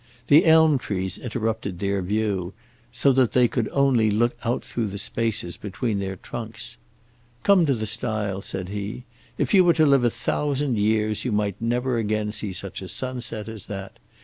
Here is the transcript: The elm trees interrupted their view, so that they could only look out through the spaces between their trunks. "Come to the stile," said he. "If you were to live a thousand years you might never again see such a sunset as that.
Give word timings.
The 0.29 0.47
elm 0.47 0.79
trees 0.79 1.19
interrupted 1.19 1.77
their 1.77 2.01
view, 2.01 2.53
so 2.91 3.11
that 3.11 3.33
they 3.33 3.47
could 3.47 3.69
only 3.71 4.09
look 4.09 4.35
out 4.43 4.65
through 4.65 4.87
the 4.87 4.97
spaces 4.97 5.57
between 5.57 5.99
their 5.99 6.15
trunks. 6.15 6.77
"Come 7.43 7.67
to 7.67 7.73
the 7.75 7.85
stile," 7.85 8.41
said 8.41 8.69
he. 8.69 9.03
"If 9.37 9.53
you 9.53 9.63
were 9.63 9.73
to 9.75 9.85
live 9.85 10.03
a 10.03 10.09
thousand 10.09 10.79
years 10.79 11.23
you 11.23 11.31
might 11.31 11.61
never 11.61 11.99
again 11.99 12.31
see 12.31 12.51
such 12.51 12.81
a 12.81 12.87
sunset 12.87 13.47
as 13.47 13.67
that. 13.67 13.99